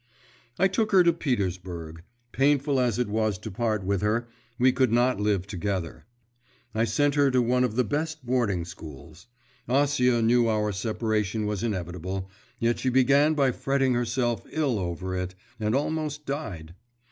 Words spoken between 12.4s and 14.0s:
yet she began by fretting